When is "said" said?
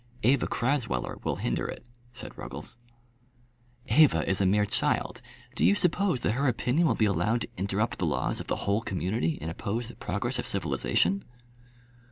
2.11-2.35